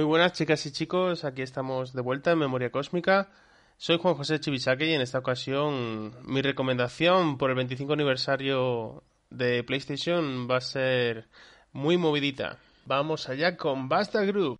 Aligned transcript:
Muy 0.00 0.06
buenas 0.06 0.32
chicas 0.32 0.64
y 0.64 0.72
chicos, 0.72 1.26
aquí 1.26 1.42
estamos 1.42 1.92
de 1.92 2.00
vuelta 2.00 2.30
en 2.30 2.38
Memoria 2.38 2.70
Cósmica. 2.70 3.28
Soy 3.76 3.98
Juan 3.98 4.14
José 4.14 4.40
Chivisaque 4.40 4.86
y 4.86 4.94
en 4.94 5.02
esta 5.02 5.18
ocasión 5.18 6.16
mi 6.24 6.40
recomendación 6.40 7.36
por 7.36 7.50
el 7.50 7.56
25 7.56 7.92
aniversario 7.92 9.04
de 9.28 9.62
PlayStation 9.62 10.48
va 10.50 10.56
a 10.56 10.62
ser 10.62 11.28
muy 11.72 11.98
movidita. 11.98 12.56
Vamos 12.86 13.28
allá 13.28 13.58
con 13.58 13.90
Basta 13.90 14.24
Group. 14.24 14.58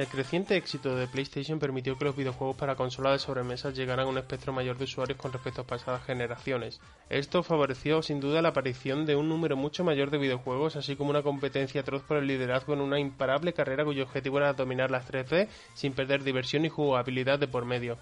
El 0.00 0.08
creciente 0.08 0.56
éxito 0.56 0.96
de 0.96 1.06
PlayStation 1.08 1.58
permitió 1.58 1.98
que 1.98 2.06
los 2.06 2.16
videojuegos 2.16 2.56
para 2.56 2.74
consolas 2.74 3.12
de 3.12 3.18
sobremesa 3.18 3.68
llegaran 3.68 4.06
a 4.06 4.08
un 4.08 4.16
espectro 4.16 4.50
mayor 4.50 4.78
de 4.78 4.84
usuarios 4.84 5.18
con 5.18 5.30
respecto 5.30 5.60
a 5.60 5.66
pasadas 5.66 6.06
generaciones. 6.06 6.80
Esto 7.10 7.42
favoreció 7.42 8.00
sin 8.00 8.18
duda 8.18 8.40
la 8.40 8.48
aparición 8.48 9.04
de 9.04 9.14
un 9.14 9.28
número 9.28 9.58
mucho 9.58 9.84
mayor 9.84 10.10
de 10.10 10.16
videojuegos, 10.16 10.76
así 10.76 10.96
como 10.96 11.10
una 11.10 11.22
competencia 11.22 11.82
atroz 11.82 12.02
por 12.02 12.16
el 12.16 12.28
liderazgo 12.28 12.72
en 12.72 12.80
una 12.80 12.98
imparable 12.98 13.52
carrera 13.52 13.84
cuyo 13.84 14.04
objetivo 14.04 14.38
era 14.38 14.54
dominar 14.54 14.90
las 14.90 15.06
3D 15.06 15.48
sin 15.74 15.92
perder 15.92 16.24
diversión 16.24 16.64
y 16.64 16.70
jugabilidad 16.70 17.38
de 17.38 17.48
por 17.48 17.66
medio. 17.66 17.98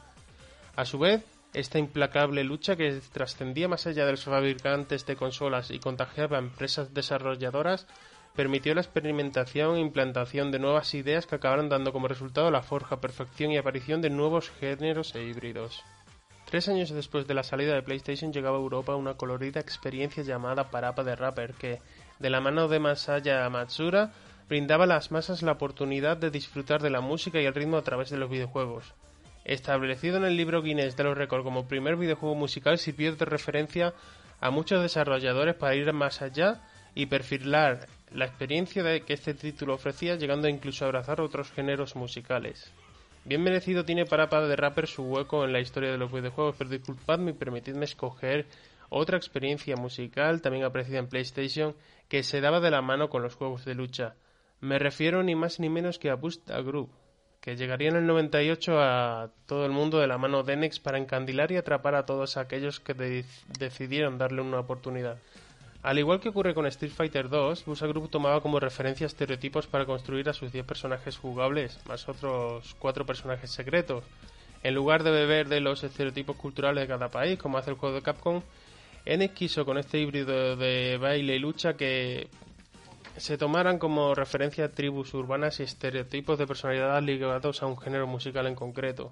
A 0.76 0.84
su 0.84 1.00
vez, 1.00 1.24
esta 1.52 1.80
implacable 1.80 2.44
lucha 2.44 2.76
que 2.76 3.00
trascendía 3.12 3.66
más 3.66 3.88
allá 3.88 4.06
de 4.06 4.12
los 4.12 4.22
fabricantes 4.22 5.04
de 5.04 5.16
consolas 5.16 5.72
y 5.72 5.80
contagiaba 5.80 6.36
a 6.36 6.40
empresas 6.42 6.94
desarrolladoras 6.94 7.88
permitió 8.34 8.74
la 8.74 8.80
experimentación 8.80 9.76
e 9.76 9.80
implantación 9.80 10.50
de 10.50 10.58
nuevas 10.58 10.94
ideas 10.94 11.26
que 11.26 11.34
acabaron 11.34 11.68
dando 11.68 11.92
como 11.92 12.08
resultado 12.08 12.50
la 12.50 12.62
forja, 12.62 13.00
perfección 13.00 13.50
y 13.50 13.58
aparición 13.58 14.00
de 14.00 14.10
nuevos 14.10 14.50
géneros 14.50 15.14
e 15.14 15.24
híbridos. 15.24 15.84
Tres 16.48 16.68
años 16.68 16.88
después 16.90 17.26
de 17.26 17.34
la 17.34 17.42
salida 17.42 17.74
de 17.74 17.82
PlayStation 17.82 18.32
llegaba 18.32 18.56
a 18.56 18.60
Europa 18.60 18.96
una 18.96 19.14
colorida 19.14 19.60
experiencia 19.60 20.22
llamada 20.22 20.70
Parapa 20.70 21.04
de 21.04 21.14
Rapper 21.14 21.52
que, 21.52 21.80
de 22.18 22.30
la 22.30 22.40
mano 22.40 22.68
de 22.68 22.78
Masaya 22.78 23.46
Matsura, 23.50 24.12
brindaba 24.48 24.84
a 24.84 24.86
las 24.86 25.10
masas 25.10 25.42
la 25.42 25.52
oportunidad 25.52 26.16
de 26.16 26.30
disfrutar 26.30 26.80
de 26.80 26.88
la 26.88 27.02
música 27.02 27.38
y 27.38 27.44
el 27.44 27.54
ritmo 27.54 27.76
a 27.76 27.82
través 27.82 28.08
de 28.08 28.16
los 28.16 28.30
videojuegos. 28.30 28.94
Establecido 29.44 30.16
en 30.16 30.24
el 30.24 30.36
libro 30.36 30.62
Guinness 30.62 30.96
de 30.96 31.04
los 31.04 31.18
récords 31.18 31.44
como 31.44 31.68
primer 31.68 31.96
videojuego 31.96 32.34
musical, 32.34 32.78
sirvió 32.78 33.14
de 33.14 33.24
referencia 33.24 33.92
a 34.40 34.50
muchos 34.50 34.80
desarrolladores 34.80 35.54
para 35.54 35.74
ir 35.74 35.92
más 35.92 36.22
allá 36.22 36.62
y 36.98 37.06
perfilar 37.06 37.86
la 38.12 38.24
experiencia 38.24 38.82
que 38.98 39.12
este 39.12 39.32
título 39.32 39.74
ofrecía, 39.74 40.16
llegando 40.16 40.48
incluso 40.48 40.84
a 40.84 40.88
abrazar 40.88 41.20
otros 41.20 41.52
géneros 41.52 41.94
musicales. 41.94 42.72
Bien 43.24 43.40
merecido 43.40 43.84
tiene 43.84 44.04
Parapa 44.04 44.40
de 44.40 44.56
Rapper 44.56 44.88
su 44.88 45.04
hueco 45.04 45.44
en 45.44 45.52
la 45.52 45.60
historia 45.60 45.92
de 45.92 45.96
los 45.96 46.10
videojuegos, 46.10 46.56
pero 46.58 46.70
disculpadme 46.70 47.30
y 47.30 47.34
permitidme 47.34 47.84
escoger 47.84 48.46
otra 48.88 49.16
experiencia 49.16 49.76
musical 49.76 50.42
también 50.42 50.64
apreciada 50.64 50.98
en 50.98 51.06
PlayStation 51.06 51.76
que 52.08 52.24
se 52.24 52.40
daba 52.40 52.58
de 52.58 52.72
la 52.72 52.82
mano 52.82 53.08
con 53.08 53.22
los 53.22 53.36
juegos 53.36 53.64
de 53.64 53.76
lucha. 53.76 54.16
Me 54.60 54.80
refiero 54.80 55.22
ni 55.22 55.36
más 55.36 55.60
ni 55.60 55.68
menos 55.68 56.00
que 56.00 56.10
a 56.10 56.16
Boost 56.16 56.50
a 56.50 56.60
Group, 56.62 56.90
que 57.40 57.54
llegaría 57.54 57.90
en 57.90 57.96
el 57.96 58.06
98 58.06 58.72
a 58.80 59.30
todo 59.46 59.64
el 59.66 59.70
mundo 59.70 60.00
de 60.00 60.08
la 60.08 60.18
mano 60.18 60.42
de 60.42 60.56
Nex 60.56 60.80
para 60.80 60.98
encandilar 60.98 61.52
y 61.52 61.58
atrapar 61.58 61.94
a 61.94 62.06
todos 62.06 62.36
aquellos 62.36 62.80
que 62.80 63.22
decidieron 63.56 64.18
darle 64.18 64.42
una 64.42 64.58
oportunidad. 64.58 65.18
Al 65.88 65.98
igual 65.98 66.20
que 66.20 66.28
ocurre 66.28 66.52
con 66.52 66.66
Street 66.66 66.92
Fighter 66.92 67.30
2, 67.30 67.64
Busa 67.64 67.86
Group 67.86 68.10
tomaba 68.10 68.42
como 68.42 68.60
referencia 68.60 69.06
estereotipos 69.06 69.68
para 69.68 69.86
construir 69.86 70.28
a 70.28 70.34
sus 70.34 70.52
10 70.52 70.66
personajes 70.66 71.16
jugables, 71.16 71.80
más 71.86 72.06
otros 72.10 72.76
4 72.78 73.06
personajes 73.06 73.50
secretos. 73.50 74.04
En 74.62 74.74
lugar 74.74 75.02
de 75.02 75.10
beber 75.10 75.48
de 75.48 75.60
los 75.60 75.82
estereotipos 75.82 76.36
culturales 76.36 76.82
de 76.82 76.88
cada 76.88 77.08
país, 77.08 77.38
como 77.38 77.56
hace 77.56 77.70
el 77.70 77.78
juego 77.78 77.94
de 77.94 78.02
Capcom, 78.02 78.42
N 79.06 79.30
quiso 79.30 79.64
con 79.64 79.78
este 79.78 79.98
híbrido 79.98 80.56
de 80.56 80.98
baile 80.98 81.36
y 81.36 81.38
lucha 81.38 81.72
que 81.72 82.28
se 83.16 83.38
tomaran 83.38 83.78
como 83.78 84.14
referencia 84.14 84.70
tribus 84.70 85.14
urbanas 85.14 85.58
y 85.60 85.62
estereotipos 85.62 86.38
de 86.38 86.46
personalidad 86.46 87.02
ligados 87.02 87.62
a 87.62 87.66
un 87.66 87.78
género 87.78 88.06
musical 88.06 88.46
en 88.46 88.56
concreto. 88.56 89.10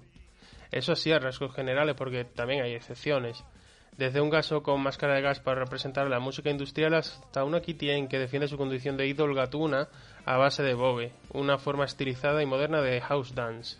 Eso 0.69 0.95
sí, 0.95 1.11
a 1.11 1.17
rasgos 1.17 1.55
generales, 1.55 1.95
porque 1.95 2.23
también 2.23 2.61
hay 2.61 2.75
excepciones. 2.75 3.43
Desde 3.97 4.21
un 4.21 4.29
gaso 4.29 4.61
con 4.61 4.79
máscara 4.79 5.15
de 5.15 5.21
gas 5.21 5.39
para 5.39 5.61
representar 5.61 6.07
la 6.07 6.19
música 6.19 6.51
industrial 6.51 6.93
hasta 6.93 7.43
una 7.43 7.61
Kitien 7.61 8.07
que 8.07 8.19
defiende 8.19 8.47
su 8.47 8.55
condición 8.55 8.95
de 8.95 9.07
idol 9.07 9.33
gatuna 9.33 9.87
a 10.23 10.37
base 10.37 10.61
de 10.61 10.75
bobe, 10.75 11.13
una 11.33 11.57
forma 11.57 11.85
estilizada 11.85 12.43
y 12.43 12.45
moderna 12.45 12.83
de 12.83 13.01
house 13.01 13.33
dance. 13.33 13.77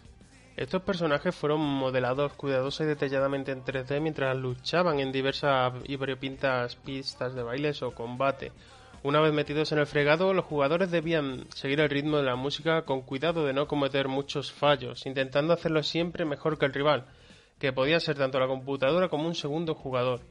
Estos 0.55 0.81
personajes 0.81 1.35
fueron 1.35 1.61
modelados 1.61 2.33
cuidadosa 2.33 2.83
y 2.83 2.87
detalladamente 2.87 3.51
en 3.51 3.63
3D 3.63 4.01
mientras 4.01 4.35
luchaban 4.35 4.99
en 4.99 5.11
diversas 5.11 5.73
y 5.85 5.97
variopintas 5.97 6.75
pistas 6.77 7.35
de 7.35 7.43
bailes 7.43 7.83
o 7.83 7.91
combate. 7.91 8.51
Una 9.03 9.21
vez 9.21 9.31
metidos 9.33 9.71
en 9.71 9.77
el 9.77 9.85
fregado, 9.85 10.33
los 10.33 10.45
jugadores 10.45 10.89
debían 10.89 11.45
seguir 11.53 11.79
el 11.79 11.91
ritmo 11.91 12.17
de 12.17 12.23
la 12.23 12.35
música 12.35 12.81
con 12.85 13.03
cuidado 13.03 13.45
de 13.45 13.53
no 13.53 13.67
cometer 13.67 14.07
muchos 14.07 14.51
fallos, 14.51 15.05
intentando 15.05 15.53
hacerlo 15.53 15.83
siempre 15.83 16.25
mejor 16.25 16.57
que 16.57 16.65
el 16.65 16.73
rival, 16.73 17.05
que 17.59 17.73
podía 17.73 17.99
ser 17.99 18.17
tanto 18.17 18.39
la 18.39 18.47
computadora 18.47 19.09
como 19.09 19.27
un 19.27 19.35
segundo 19.35 19.75
jugador. 19.75 20.21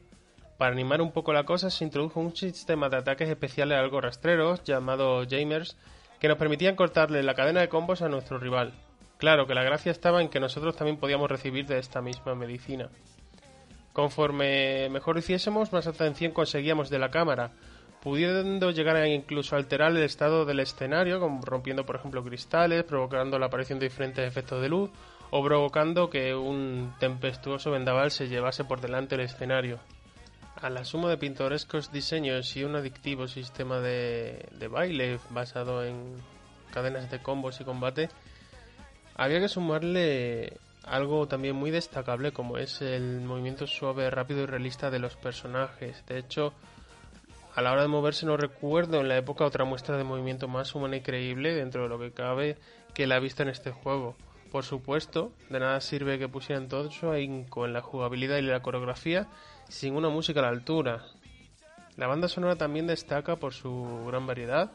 Para 0.59 0.73
animar 0.73 1.03
un 1.03 1.13
poco 1.13 1.33
la 1.33 1.45
cosa 1.45 1.71
se 1.71 1.85
introdujo 1.85 2.21
un 2.21 2.35
sistema 2.35 2.89
de 2.89 2.97
ataques 2.97 3.29
especiales 3.29 3.79
algo 3.79 4.01
rastreros 4.01 4.65
llamado 4.65 5.25
Jamers 5.29 5.77
que 6.19 6.29
nos 6.29 6.39
permitían 6.39 6.77
cortarle 6.77 7.23
la 7.23 7.35
cadena 7.35 7.61
de 7.61 7.69
combos 7.69 8.01
a 8.01 8.09
nuestro 8.09 8.39
rival. 8.39 8.73
Claro 9.19 9.47
que 9.47 9.55
la 9.55 9.65
gracia 9.65 9.93
estaba 9.93 10.23
en 10.23 10.29
que 10.29 10.41
nosotros 10.41 10.77
también 10.77 10.99
podíamos 10.99 11.31
recibir 11.31 11.67
de 11.67 11.79
esta 11.79 12.01
misma 12.01 12.35
medicina. 12.35 12.89
Conforme 13.93 14.89
mejor 14.91 15.17
hiciésemos, 15.19 15.73
más 15.73 15.87
atención 15.87 16.33
conseguíamos 16.33 16.91
de 16.91 16.99
la 16.99 17.11
cámara, 17.11 17.53
pudiendo 18.03 18.71
llegar 18.71 18.97
a 18.97 19.09
incluso 19.09 19.57
alterar 19.57 19.91
el 19.93 20.03
estado 20.03 20.45
del 20.45 20.61
escenario, 20.61 21.19
rompiendo 21.43 21.87
por 21.87 21.97
ejemplo 21.97 22.23
cristales, 22.23 22.85
provocando 22.85 23.39
la 23.39 23.47
aparición 23.47 23.79
de 23.79 23.89
diferentes 23.89 24.27
efectos 24.27 24.61
de 24.61 24.69
luz, 24.69 24.91
o 25.31 25.43
provocando 25.43 26.11
que 26.11 26.35
un 26.35 26.95
tempestuoso 26.99 27.71
vendaval 27.71 28.11
se 28.11 28.29
llevase 28.29 28.65
por 28.65 28.81
delante 28.81 29.17
el 29.17 29.23
escenario. 29.23 29.79
A 30.61 30.71
la 30.71 30.85
suma 30.85 31.11
de 31.11 31.19
pintorescos 31.19 31.93
diseños 31.93 32.57
y 32.57 32.65
un 32.65 32.77
adictivo 32.77 33.29
sistema 33.29 33.81
de, 33.81 34.49
baile 34.71 35.19
basado 35.31 35.85
en 35.85 36.15
cadenas 36.73 37.11
de 37.11 37.21
combos 37.21 37.61
y 37.61 37.65
combate, 37.65 38.09
había 39.17 39.41
que 39.41 39.49
sumarle 39.49 40.59
algo 40.85 41.27
también 41.27 41.57
muy 41.57 41.71
destacable 41.71 42.33
como 42.33 42.59
es 42.59 42.81
el 42.81 43.21
movimiento 43.21 43.67
suave, 43.67 44.09
rápido 44.11 44.43
y 44.43 44.47
realista 44.47 44.91
de 44.91 45.01
los 45.01 45.17
personajes. 45.17 46.05
De 46.07 46.19
hecho, 46.19 46.55
a 47.55 47.63
la 47.63 47.73
hora 47.73 47.83
de 47.83 47.89
moverse 47.89 48.27
no 48.27 48.37
recuerdo 48.37 49.01
en 49.01 49.09
la 49.09 49.17
época 49.17 49.45
otra 49.45 49.65
muestra 49.65 49.97
de 49.97 50.05
movimiento 50.05 50.47
más 50.47 50.75
humana 50.75 50.97
y 50.97 51.01
creíble 51.01 51.55
dentro 51.55 51.83
de 51.83 51.89
lo 51.89 51.99
que 51.99 52.13
cabe 52.13 52.57
que 52.95 53.07
la 53.07 53.19
vista 53.19 53.43
en 53.43 53.49
este 53.49 53.73
juego. 53.73 54.15
Por 54.57 54.65
supuesto, 54.65 55.33
de 55.51 55.61
nada 55.61 55.79
sirve 55.83 56.19
que 56.19 56.31
pusieran 56.31 56.67
todo 56.67 56.89
eso 56.89 57.13
con 57.51 57.75
la 57.75 57.83
jugabilidad 57.83 58.39
y 58.39 58.41
la 58.41 58.63
coreografía 58.63 59.29
sin 59.69 59.95
una 59.95 60.09
música 60.09 60.41
a 60.41 60.45
la 60.45 60.49
altura. 60.49 61.05
La 61.99 62.07
banda 62.07 62.27
sonora 62.27 62.57
también 62.57 62.87
destaca 62.87 63.37
por 63.37 63.53
su 63.53 64.07
gran 64.07 64.27
variedad, 64.27 64.73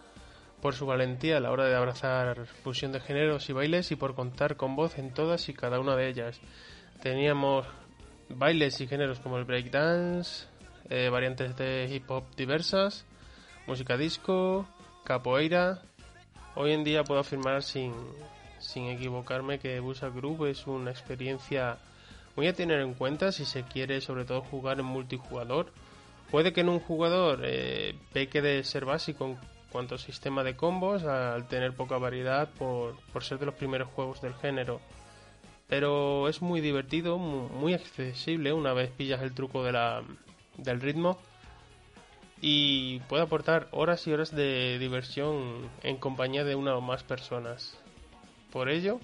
por 0.61 0.75
su 0.75 0.85
valentía 0.85 1.37
a 1.37 1.39
la 1.39 1.49
hora 1.49 1.65
de 1.65 1.75
abrazar 1.75 2.45
fusión 2.45 2.91
de 2.91 2.99
géneros 2.99 3.49
y 3.49 3.53
bailes 3.53 3.91
y 3.91 3.95
por 3.95 4.13
contar 4.13 4.55
con 4.55 4.75
voz 4.75 4.99
en 4.99 5.15
todas 5.15 5.49
y 5.49 5.55
cada 5.55 5.79
una 5.79 5.95
de 5.95 6.09
ellas. 6.09 6.39
Teníamos 7.01 7.65
bailes 8.29 8.79
y 8.81 8.87
géneros 8.87 9.19
como 9.19 9.39
el 9.39 9.45
breakdance, 9.45 10.45
eh, 10.91 11.09
variantes 11.09 11.57
de 11.57 11.89
hip 11.91 12.03
hop 12.11 12.25
diversas, 12.37 13.03
música 13.65 13.97
disco, 13.97 14.67
capoeira. 15.05 15.81
Hoy 16.53 16.73
en 16.73 16.83
día 16.83 17.03
puedo 17.03 17.21
afirmar 17.21 17.63
sin, 17.63 17.95
sin 18.61 18.87
equivocarme 18.87 19.59
que 19.59 19.79
Busa 19.79 20.09
Group 20.09 20.45
es 20.45 20.67
una 20.67 20.91
experiencia 20.91 21.77
muy 22.35 22.47
a 22.47 22.53
tener 22.53 22.79
en 22.79 22.93
cuenta 22.93 23.31
si 23.31 23.45
se 23.45 23.63
quiere 23.63 24.01
sobre 24.01 24.25
todo 24.25 24.41
jugar 24.41 24.79
en 24.79 24.85
multijugador. 24.85 25.71
Puede 26.29 26.53
que 26.53 26.61
en 26.61 26.69
un 26.69 26.79
jugador 26.79 27.41
eh, 27.43 27.95
peque 28.13 28.41
de 28.41 28.63
ser 28.63 28.85
básico 28.85 29.37
cuanto 29.71 29.97
sistema 29.97 30.43
de 30.43 30.55
combos 30.55 31.03
al 31.03 31.47
tener 31.47 31.73
poca 31.73 31.97
variedad 31.97 32.49
por, 32.49 32.95
ser 33.21 33.39
de 33.39 33.47
los 33.47 33.55
primeros 33.55 33.89
juegos 33.89 34.21
del 34.21 34.33
género. 34.35 34.81
Pero 35.67 36.27
es 36.27 36.41
muy 36.41 36.59
divertido, 36.59 37.17
muy, 37.17 37.73
accesible 37.73 38.51
una 38.51 38.73
vez 38.73 38.91
pillas 38.91 39.21
el 39.21 39.33
truco 39.33 39.63
de 39.63 39.71
la, 39.71 40.03
del 40.57 40.81
ritmo 40.81 41.17
y 42.41 42.99
puede 43.01 43.23
aportar 43.23 43.69
horas 43.71 44.05
y 44.07 44.11
horas 44.11 44.35
de 44.35 44.77
diversión 44.79 45.69
en 45.83 45.97
compañía 45.97 46.43
de 46.43 46.55
una 46.55 46.75
o 46.75 46.81
más 46.81 47.03
personas. 47.03 47.77
Por 48.51 48.69
ello, 48.69 48.99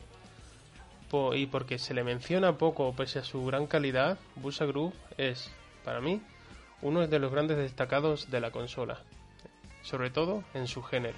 y 1.33 1.45
porque 1.45 1.79
se 1.79 1.94
le 1.94 2.03
menciona 2.03 2.57
poco 2.57 2.94
pese 2.94 3.19
a 3.19 3.23
su 3.23 3.45
gran 3.45 3.67
calidad, 3.67 4.17
Busa 4.35 4.65
Group 4.65 4.94
es, 5.17 5.51
para 5.83 6.01
mí, 6.01 6.21
uno 6.81 7.07
de 7.07 7.19
los 7.19 7.31
grandes 7.31 7.57
destacados 7.57 8.29
de 8.29 8.41
la 8.41 8.51
consola 8.51 8.99
sobre 9.88 10.09
todo 10.09 10.44
en 10.53 10.67
su 10.67 10.83
género. 10.83 11.17